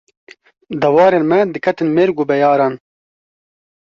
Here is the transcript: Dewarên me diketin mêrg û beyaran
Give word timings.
Dewarên 0.81 1.23
me 1.31 1.39
diketin 1.53 1.89
mêrg 1.95 2.15
û 2.21 2.23
beyaran 2.31 2.73